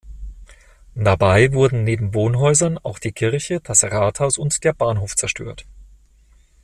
Dabei 0.95 1.53
wurden 1.53 1.83
neben 1.83 2.15
Wohnhäusern 2.15 2.79
auch 2.79 2.97
die 2.97 3.11
Kirche, 3.11 3.61
das 3.61 3.83
Rathaus 3.83 4.39
und 4.39 4.63
der 4.63 4.73
Bahnhof 4.73 5.15
zerstört. 5.15 5.67